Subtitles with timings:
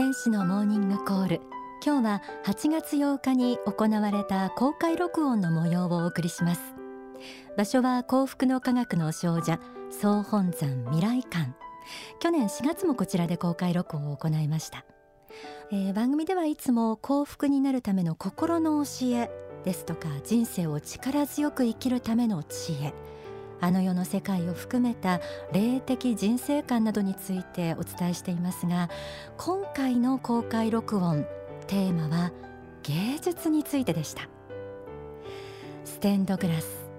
[0.00, 1.40] 天使のモーニングコール。
[1.84, 6.62] 今日は8月8日に行われた公開録音の模様をお送りします。
[7.58, 9.58] 場所は幸福の科学の少女
[9.90, 11.52] 総本山未来館。
[12.18, 14.86] 去年4月もこちらで公開録音を行いました、
[15.70, 19.30] えー、番組ではいつも幸福になるための心の教え
[19.66, 22.94] ですとか人生を力強く生きるための知恵。
[23.60, 25.20] あの世の世界を含めた
[25.52, 28.88] 霊的人生観などについてお伝えしていますが
[29.36, 31.26] 今回の公開録音
[31.66, 32.32] テーマは
[32.82, 34.28] 芸術についてでした。
[35.84, 36.90] ステンドグラス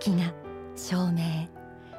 [0.00, 0.32] 壁画
[0.76, 1.48] 照明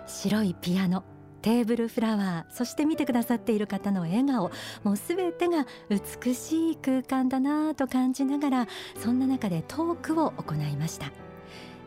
[0.07, 1.03] 白いピアノ
[1.41, 4.49] テーブルフラワーそして見てくださっている方の笑顔
[4.83, 11.11] もうすべてが美しい空間だなと感じながらそんな中でトークを行いました。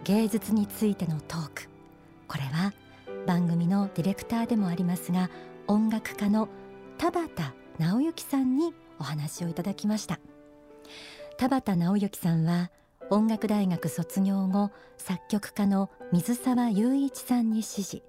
[0.04, 1.69] 芸術についてのトーク。
[2.30, 2.72] これは
[3.26, 5.30] 番組のディレクターでもありますが
[5.66, 6.48] 音楽家の
[6.96, 10.20] 田畑直之さんにお話をいただきました。
[11.36, 12.70] 田畑直之さんは
[13.10, 18.04] 音楽大学卒業後作曲家の水沢雄一さんに師事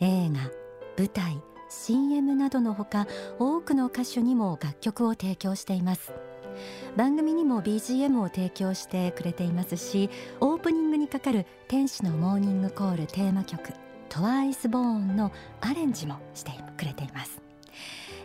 [0.00, 0.50] 映画
[0.96, 3.06] 舞台 CM などのほか
[3.38, 6.14] 多くの歌手にも楽曲を提供しています。
[6.96, 10.08] 番組にも BGM を提供してくれていますし
[10.40, 13.72] オープニングにかかる天使のモーニングコールテーマ曲
[14.08, 17.40] トワイスボーンのアレンジもしてくれています、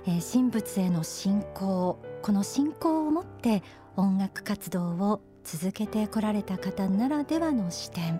[0.08, 3.62] えー、神仏への信仰この信仰を持って
[3.98, 8.20] 音楽活動を続けてこられた方ならではの視点。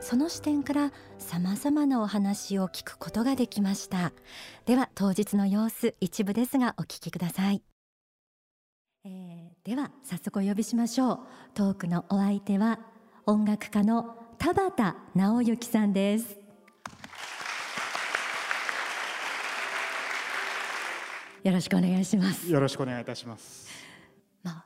[0.00, 4.12] その視点からさまざまなお話を聞くことができました。
[4.66, 7.62] では当日の様子一部ですがお聞きください。
[9.04, 11.18] えー、では早速お呼びしましょう。
[11.54, 12.80] トークのお相手は
[13.30, 16.38] 音楽家の田畑直之さんです。
[21.44, 22.50] よろしくお願いします。
[22.50, 23.68] よろしくお願いいたします。
[24.42, 24.64] まあ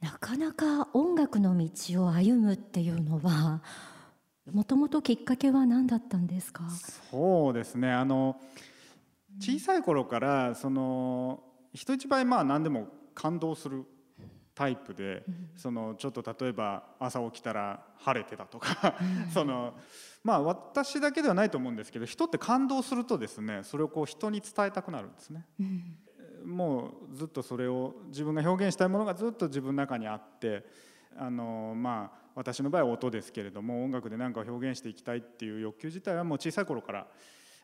[0.00, 3.60] なかなか音楽の道を歩むっていうのは
[4.52, 6.62] もともときっかけは何だったんですか？
[7.10, 7.90] そうですね。
[7.90, 8.40] あの
[9.40, 11.42] 小さい頃からその
[11.72, 12.86] 人一倍まあ何でも
[13.16, 13.84] 感動する
[14.54, 15.24] タイプで、
[15.56, 18.94] そのちょっと例えば朝起きたら晴れてたとか
[19.32, 19.74] その
[20.22, 25.44] まあ私だけではないと思うんですけど人って感動するとですねそれをこう人に伝えたくなるんですね。
[26.44, 30.64] もうずっとそれを自分が表現したいものがずっと自分の中にあって
[31.16, 37.06] あのまあ私の場合は音ですけれども音楽で何かを表現していきたいっていう欲求自体はもう小さい頃から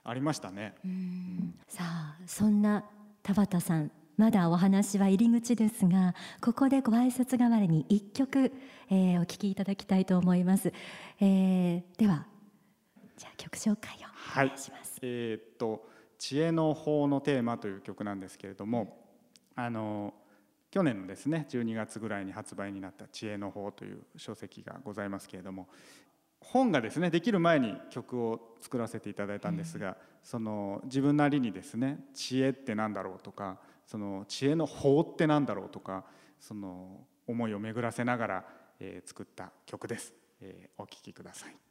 [0.03, 0.75] ありましたね。
[1.69, 2.84] さあそんな
[3.22, 8.53] 田畑さんまだお話は入り口ですがここでご挨拶代わりに一曲、
[8.91, 10.75] えー、お聴きいただきたいと思います、
[11.22, 12.26] えー、では
[13.16, 14.59] じゃあ曲紹介をお願い。
[14.59, 15.86] します、はい、えー、っと
[16.19, 18.98] 知恵の法のテーマという曲なんですけれども
[19.56, 20.12] あの
[20.70, 25.66] 去年のですね12月ぐらいに発売になった「知恵の法」という書籍がございますけれども
[26.42, 29.94] 本がですねできる前に曲を作らせていただいたんですが、うん、
[30.25, 33.59] その自分なりにですね知恵って何だろうとか
[33.91, 36.05] その知恵の法って何だろうとか
[36.39, 38.45] その思いを巡らせながら、
[38.78, 41.69] え、作った曲です、え、お聴きください。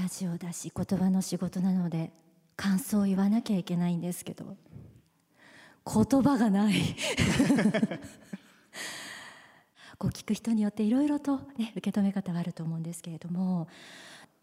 [0.00, 2.10] ラジオだし言葉の仕事なので
[2.56, 4.56] 感想を言わなきゃいけないんですけど
[5.84, 6.74] 言葉がない。
[9.98, 13.68] こう聞く人によっていろいろと、ね、受け止め方はあると思うんですけれども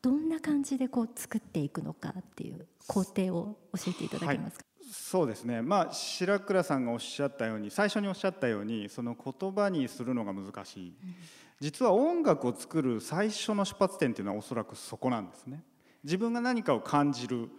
[0.01, 10.89] どんな感じでこう作っていくのかっていう工程を教えていただけますか、はい、そうですね、まあ、白倉さんがおっしゃったように最初におっしゃったようにその言葉にするのが難しい。
[10.89, 11.15] うん。
[11.59, 15.63] 実は音楽を作る最初の出発点っていうのはおそらくそこなんですね。
[16.03, 17.49] 自分が何かを感じる、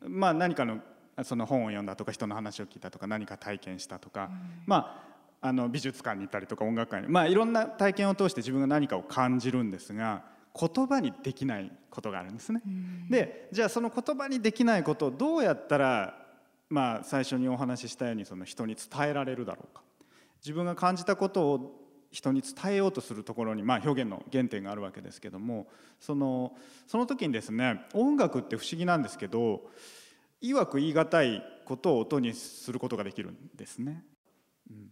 [0.00, 0.80] まあ、何かの
[1.22, 5.04] その本を読んだとか人の話を聞いたとか何か体験したとか、うん、ま
[5.40, 10.24] あ、あの美術館に行ったりとか音楽館に、まあ、いろんな体験を通して自分が何かを感じるんですが
[10.58, 12.62] 言葉にできないことがあるんですね。
[12.66, 16.26] うん、でじゃあその言葉にできないことをどうやったら、
[16.68, 19.82] まあ、最初にお話ししたようにその人に伝えられるだろうか。
[20.40, 25.66] 自分が感じたことを人に伝えようとするところに、まあ、表現の原点があるわけですけども
[26.00, 29.68] そのその時にですね音楽って不思議なんですけど
[30.40, 34.04] いわく言い難いことを音にすることができるんですね。
[34.70, 34.90] うん、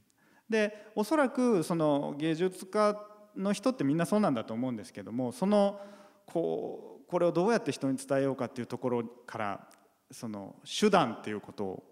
[0.50, 3.00] でおそらくその芸術家
[3.36, 5.80] の人ってみんなそうなんだと思うんですけどもその
[6.26, 9.68] こうこれをどうやって人に伝えようかっていうところから
[10.10, 11.84] その手段っていうことを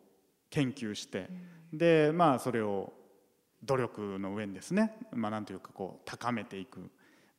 [0.51, 1.29] 研究して、
[1.73, 2.93] でまあそれを
[3.65, 6.91] 努力の上にですね、まあ、なんというかこう高めていく。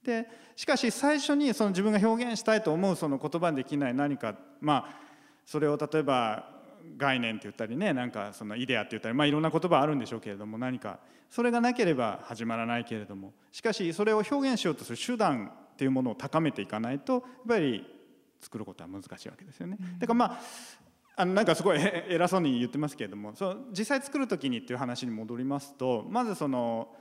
[0.04, 5.00] でしかし最初にその自分が表現したいと思うその言葉にできない何かまあ
[5.46, 6.55] それを例えば
[6.98, 11.00] 概念って言ったりねなんかそのイデアって言ったり、まあ、いろんな言葉あるんでしょうけれども何か
[11.30, 17.86] それがなければ始まらないけれどもしかしそれを表現しようとする手段っていうものを高めていかないとやっぱり
[18.42, 19.78] 作ることは難しいわけですよね。
[20.00, 20.40] だからまあ
[21.18, 26.96] あのなんかすごい 偉そうに言ってますけれどもその実際作る時にっていう話に戻りますとまずその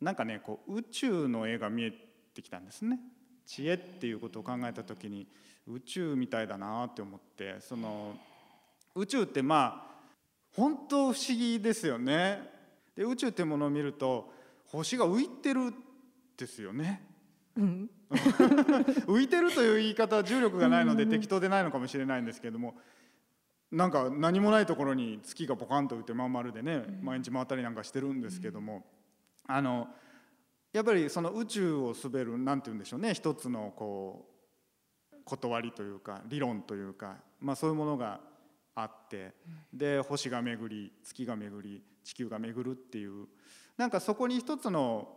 [0.00, 1.92] なんかねこう宇宙の絵が見え
[2.34, 3.00] てきたんですね。
[3.46, 5.26] 知恵っていうことを考えた時に
[5.66, 8.16] 宇宙みたいだなって思ってその
[8.94, 9.92] 宇宙ってまあ
[10.54, 12.50] 本当不思議ですよね。
[12.94, 14.32] で宇宙っていうものを見ると
[14.66, 15.72] 星が浮いてる
[16.36, 17.02] ですよね。
[17.56, 17.90] うん、
[19.06, 22.78] 浮いてるという言い方は重力がないので適当でないのかもしれないんですけれども
[23.70, 28.86] なんか何もないところに月がポカンと浮いてまん丸でね毎日回ったりなんかしてるんですけども
[29.46, 29.88] あの
[30.72, 34.26] やっぱりその宇宙を滑る何て言うんでしょうね一つのこ
[35.12, 38.20] う断りというか理論というか、まあ、そういうものが
[38.74, 39.32] あって
[39.72, 43.26] で星が巡り月が巡り地球が巡るっていう
[43.76, 45.08] なんかそこに一つの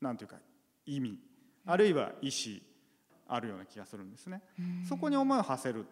[0.00, 0.44] 何て言うか
[0.86, 1.18] 意味
[1.66, 2.60] あるいは意思
[3.28, 4.42] あるような気がするんですね。
[4.88, 5.86] そこに思いを馳せる。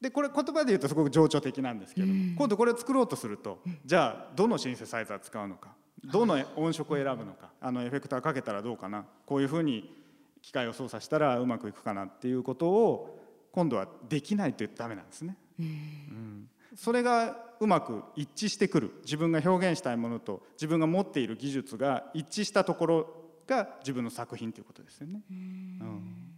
[0.00, 9.94] でこれ言葉で言うとすごく情緒的なんですけど、今度これを作ろうとすると、じゃあどのシンセサイザー使うのかどの音色を選ぶのかあのエフェクターかけたらどうかなこういうふうに
[10.40, 13.21] 機械を操作したらうまくいくかなっていうことを
[13.52, 15.36] 今度はできないとダメなんですね。
[15.60, 23.06] うん、それがうまく一致してくる自分が表現したいものと自分が持っている技術が一致したところ
[23.46, 25.22] が自分の作品ということですよね。
[25.30, 26.32] うん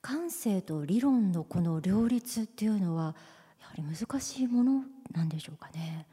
[0.00, 3.14] 感性と理論のこの両立っていうのは
[3.60, 6.06] やはり難しいものなんでしょうかね。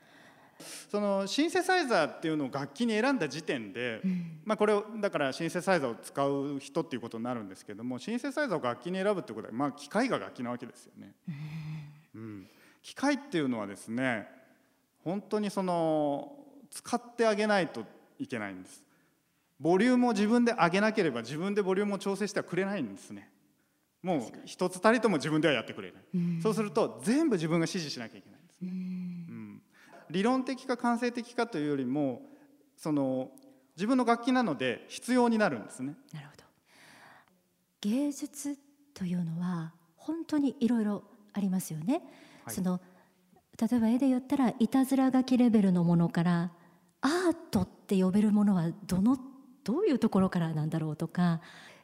[0.89, 11.13] そのシンセサイザーっていうのを楽器に選んだ時点で、うん、まあこれをだからシンセサイザーを使う人っていうことになるんですけどもシンセサイザーを楽器に選ぶってことはまあ機械が楽器なわけですよね。
[12.16, 12.48] うん、うん、
[12.82, 14.28] 機械っていうのはですね
[15.04, 16.36] 本当にその
[16.70, 17.84] 使ってあげないと
[18.20, 18.84] いけないんです。
[19.60, 23.30] ボリュームを自分で上げなければ自分でボリュームを調整してはくれないんですね。
[24.01, 28.99] もう一つたりとも自分ではやってくれる、うん、そうすると全部自分が指示しなきゃいけないんですね、うん、
[30.10, 32.22] 理論的か感性的かというよりも
[32.75, 33.32] その
[33.75, 35.96] 自分の楽器なので必要になるんですね。
[36.13, 36.44] なるほど。
[37.82, 38.58] 芸術
[38.94, 42.01] というのは本当にいろいろありますよね、
[42.44, 42.82] はい、その
[43.58, 46.51] 例えば絵で言ったらいたずら書きレベルのものから
[47.01, 49.18] アートって呼べるものはどの
[49.63, 51.39] どういうところからなんだろうとか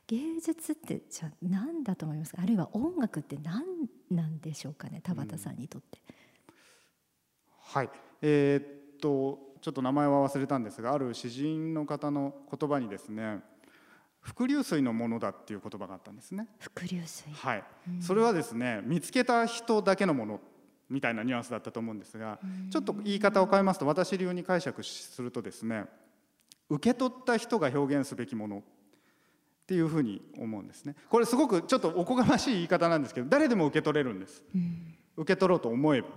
[0.08, 2.42] 芸術ってじゃあ何だと思いますか？
[2.42, 3.64] あるいは音楽って何
[4.12, 6.00] なんでしょうかね田畑さんにとって。
[6.48, 6.54] うん、
[7.60, 7.90] はい
[8.28, 8.62] えー、
[8.96, 13.40] っとちょっと名前は忘れたんですがある詩人の方の言葉にですね
[14.20, 16.48] 伏流水のものだっていう言葉があったんですね。
[16.58, 17.32] 伏流水。
[17.32, 20.42] はい、うん、それはですね見つけた人だけのもの
[20.90, 22.40] みたいなニュアンスだったと思うんですが、
[22.72, 25.86] ちょっと言い方を変えますと私流に解釈するとですね
[26.70, 28.62] 受け取った人が表現すべきものっ
[29.68, 30.96] ていうふうに思うんですね。
[31.10, 36.08] これすごくちょっとおこがましい言い方なんですけど誰でも受け取れるんです、うん、受け取ろうと思えば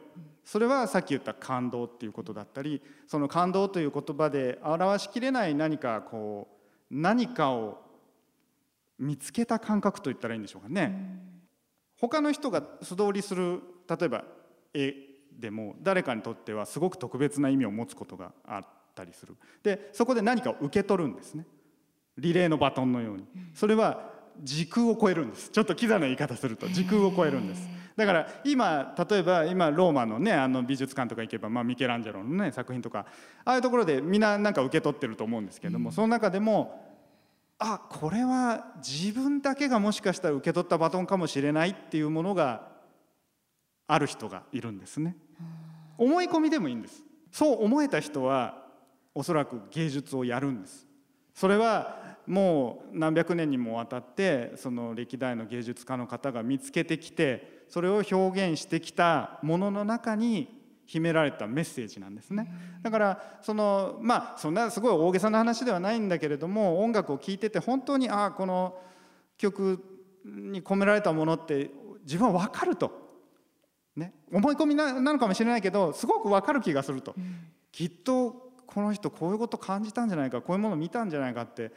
[0.48, 7.82] それはさっき言った感動っていうことだったりその感動という言葉で表しきれない何かこう何かを
[8.98, 11.20] 見つけた感覚といったらいいんでしょうかね、うん、
[12.00, 14.24] 他の人が素通りする例えば
[14.72, 14.94] 絵
[15.38, 19.36] でも誰かにとってはすごく特別な意味を持つことがあったりする。
[19.62, 21.44] でそこで何かを受け取るんですね。
[22.16, 23.26] リレーのバトンのように。
[23.52, 24.10] それは
[24.42, 25.50] 時空を超えるんです。
[25.50, 33.06] ちょっとキザな言い方すると時空を超えるんですだから今例えば今ローマのねあの美術館とか行けば、まあ、ミケランジェロのね作品とか
[33.44, 36.80] ああいうところでみんななんか受け取ってると思うんですけども、その中でも
[37.58, 42.68] あこれは自分だけがもしかしたら受け取ったバトンかもしれないっていうものが
[43.88, 45.16] ある人がいるんですね。
[45.96, 47.02] 思い込みでもいいんです。
[47.32, 48.64] そう思えた人は
[49.12, 50.86] おそらく芸術をやるんです。
[51.34, 62.50] それはもう何百年にもわたってその歴代の芸術家の方が見つけてきてそれを表現してきたものの中に秘められたメッセージなんですね。
[62.82, 68.78] だからそのまあそんなすごい大げさな話ではないんだけれども音楽を聴いてて本当にああこの
[69.36, 69.82] 曲
[70.24, 71.70] に込められたものって
[72.04, 72.90] 自分は分かると、
[73.96, 77.14] ね、思い込みなのかもしれないけどすごく分かる気がすると、
[77.70, 81.72] きっとこの人こういうこと感じたんじゃないかこういうものを見たんじゃないかって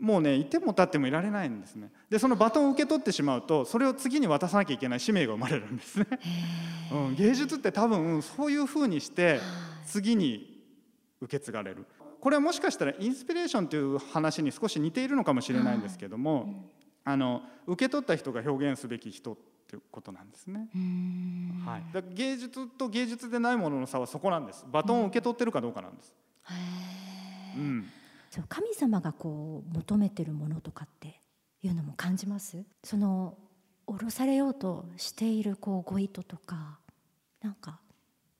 [0.00, 1.90] もうねいても立ってもいられないんですね。
[2.08, 6.06] でそのバトンを受け取ってしまうとそれを次に渡さなきゃいけない使命が生まれるんですね、
[6.92, 9.40] うん、芸術って多分そういうふうにして
[9.86, 10.62] 次に
[11.20, 11.86] 受け継がれる。
[12.20, 16.68] これはもしかしたらインスピレーションという話に少し似ているのかもしれないんですけども、
[17.04, 19.36] あの受け取った人が表現すべき人っ
[19.68, 20.66] っていうことなんですね。
[21.66, 24.64] はい、だ芸術と芸術でないものの差はそこなんです。
[24.72, 26.14] バトンを受け取ってるかどうかなんです。
[27.54, 27.90] うん、
[28.30, 31.20] そう神様がこう求めてるものとかって
[31.62, 32.64] いうのも感じます？
[32.84, 33.36] その
[33.86, 36.78] 降ろされようとしているこうご意図とか
[37.40, 37.80] なんか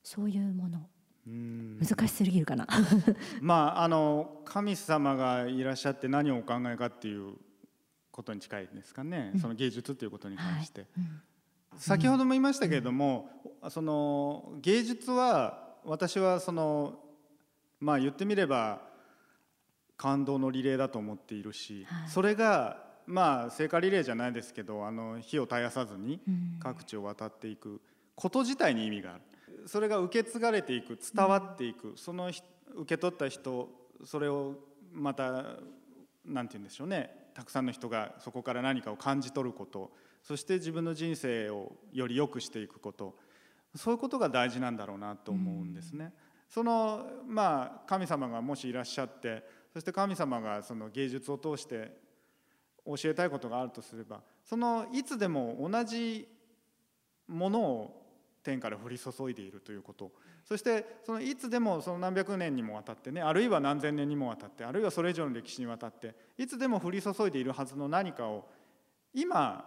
[0.02, 0.86] そういうもの。
[1.30, 2.66] 難しすぎるかな？
[3.42, 7.34] まああの神様がいらっしゃって何をお考えかっていう
[8.10, 10.80] ことに近いですかね、うん、その芸術っていうことに関して。
[10.80, 10.90] はい。
[11.74, 13.28] うん、先ほども言いましたけれども、
[13.62, 16.98] うん、その芸術は私はその
[17.78, 18.87] まあ言ってみれば
[19.98, 26.20] 感動のリレーだと思っているし、はい、それがまあ聖火リレーじゃないですけどあの火を絶やさずに
[26.60, 27.82] 各地を渡っていく
[28.14, 29.22] こと自体に意味がある。
[29.66, 32.42] それが受け継がれていく伝わっていく、その受
[32.86, 33.68] け取った人
[34.04, 34.54] それを
[34.92, 35.56] また
[36.24, 39.90] 何て言うんでしょうねたくさんの人がそこから何かを感じ取ること
[40.22, 43.16] そして自分の人生をより良くしていくこと
[43.74, 46.12] そういうことが大事なんだろうなと思うんですね。
[46.48, 51.92] そのまあ神様がもしいらっしゃってそして神様がその芸術を通して
[52.86, 56.26] 教えたいことがあるとすればそのいつでも同じ
[57.26, 58.02] ものを
[58.42, 60.10] 天から降り注いでいるということ。
[60.48, 68.48] そしてそのいつでもその何百年にもわたってねあるいは何千年にもわたってあるいはそれ以上の歴史にわたっていつでも降り注いでいるはずの何かを
[69.12, 69.66] 今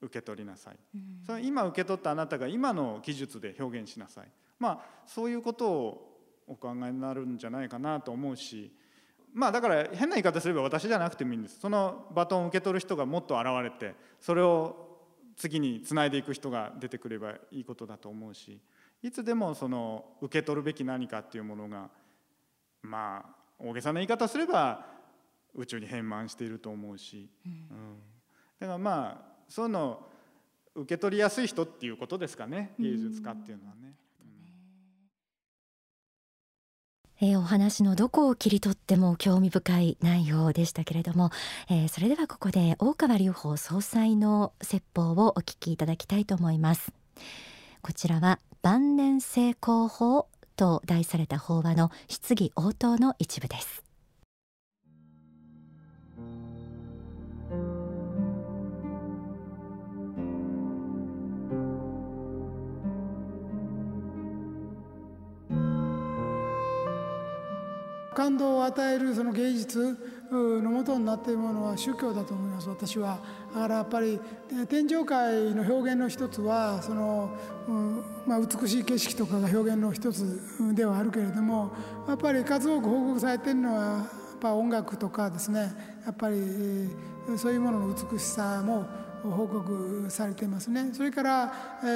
[0.00, 8.72] 受け取りなさい、うん、その今受け取ったあなたが今の技術で表現しなさいまあそういうことをお考えになるんじゃないかなと思うし
[9.34, 11.58] まあだから変な言い方すれば私じゃなくてもいいんです。
[11.58, 14.84] そのバトンを受け取る人がもっと現れてそれを
[15.36, 18.60] 次につないでいく人が出てくればいいことだと思うし
[19.02, 21.90] いつでもその受け取るべき何かっていうものが
[22.82, 24.86] まあ大げさな言い方すれば
[25.54, 27.68] 宇宙に変満していると思うし、うん、うん、
[28.60, 30.10] だからまあそういうのを
[30.76, 33.94] 受け取りやすい人っていうことですかね芸術家っていうのはね。
[37.20, 41.30] えー、お話のどこを切り取っても興味深い内容でしたけれども、
[41.70, 46.92] えー、それではここで大川隆法総裁の説法をお聞きいただきたいと思います。
[47.82, 53.83] こちらは晩年成功法と題された法話の質疑応答の一部です。
[68.14, 69.96] 感動を与えるその芸術
[70.30, 72.68] のもとになっているものは宗教だと思います。
[72.68, 73.18] 私は
[73.52, 74.18] だからやっぱり
[74.68, 77.36] 天上界の表現の一つはその、
[77.68, 80.40] うんまあ、美しい景色とかが表現の一つ
[80.74, 81.72] ではあるけれども
[82.08, 85.72] やっぱり数多く報告されているのはやっぱ音楽とかですね。
[86.04, 86.36] やっぱり
[87.36, 88.86] そういうものの美しさも
[89.30, 91.86] 報告されていますねそれから、え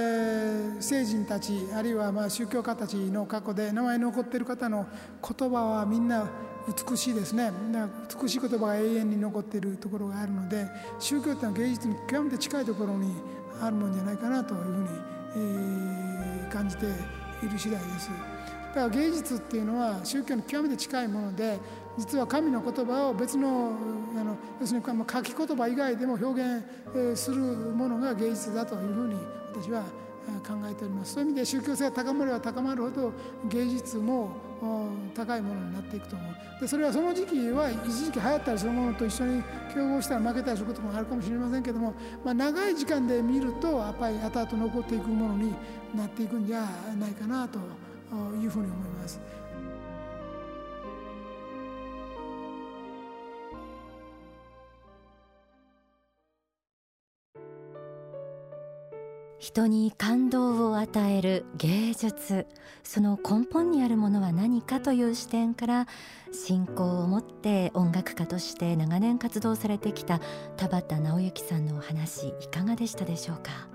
[0.79, 4.87] ー、聖人たちあるいはまあ宗教家たちの過去で名前に残っている方の
[5.23, 6.31] 言葉はみんな
[6.91, 7.53] 美しいですね
[8.21, 10.67] 美しい言葉が永遠に残っているところがあるので
[10.99, 13.15] 宗教っていうのは芸術に極めて近いところに
[13.61, 14.89] あるもんじゃないかなというふうに、
[15.37, 16.89] えー、感じてい
[17.51, 18.11] る次第です。
[18.69, 21.59] だから芸術っていうのは宗教に極めて近いもので
[21.99, 23.73] 実は神の言葉を別の
[24.17, 29.15] あの要するに書き言葉以外でも表現するものが芸術だというふうに
[29.53, 29.83] 私は
[30.47, 33.13] 考えておりますそういう意味で宗教性が高まれば高まるほど
[33.49, 34.31] 芸術も
[35.15, 39.43] 高いものになっていくと思うでそれはその時期は一時期流行ったりするものと一緒に
[39.75, 45.55] 競合したら負けたりすることもあるかもしれませんけども、まあ、長い時間で見るとやっぱり後々残っていくものに
[45.95, 47.59] なっていくんじゃないかなと
[48.41, 49.21] いうふうに思います。
[59.39, 62.47] 人に感動を与える芸術。
[62.83, 65.87] その根本にあるものは何かという視点から
[66.33, 70.21] 信仰を持って音楽家として長年活動されてきた
[70.57, 73.69] 田畑直之さんのお話いかがでしたでしょうか？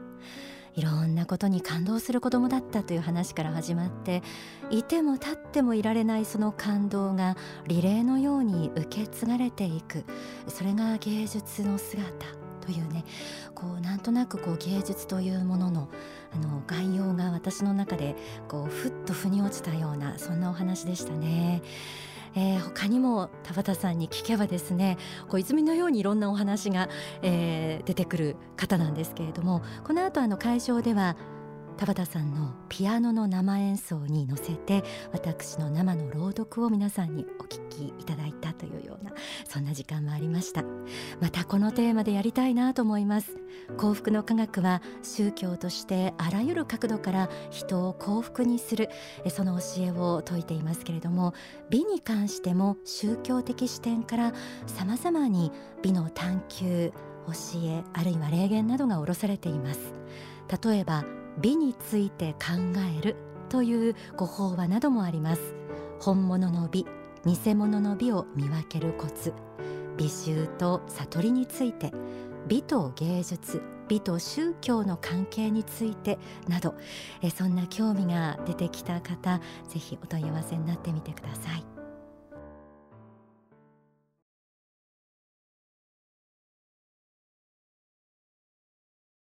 [0.75, 4.23] いろんなことに感動する子供だったという話から始まって
[4.71, 10.03] いても立ってもいられないその感動がリレーのように受け継がれていく。
[10.47, 12.42] それが芸術の姿。
[12.63, 13.03] というね
[13.53, 15.89] こうなんとなくこう芸術というものの
[16.33, 18.15] あの概要が私の中で
[18.47, 21.61] こうふっと腑に落ちたようなそんなお話でしたね。
[22.35, 24.97] えー、他にも田畑さんに聞けばですね
[25.29, 26.89] こう泉のようにいろんなお話が、
[27.21, 31.15] えー、出てくる方なんですけれどもこの後あの会場では
[31.73, 39.11] 田畑さんのピアノの生演奏に乗せて私の生の朗読を皆さんにお聞きいただいたというような
[39.45, 40.63] そんな時間もありました。
[41.19, 43.37] またこのテーマでやりたいなと思います。
[43.77, 48.89] 幸福の科学は宗教としてあらゆる角度から人を幸福にする
[49.29, 51.33] その教えを説いていますけれども
[51.69, 54.33] 美に関しても宗教的視点から
[54.67, 56.93] さまざまに美の探求
[57.27, 57.33] 教
[57.63, 59.93] えあるいは霊言などが下ろされています。
[60.63, 61.05] 例えば
[61.37, 63.15] 美について考える
[63.49, 65.55] というご法話などもあります。
[65.99, 66.85] 本物の美
[67.25, 69.33] 偽物の美を見分けるコツ。
[69.97, 71.91] 美醜と悟りについて
[72.47, 76.17] 美と芸術美と宗教の関係について
[76.47, 76.73] など
[77.21, 81.72] えそんな興味が出てきた方ぜひお問い合わせになってみてください。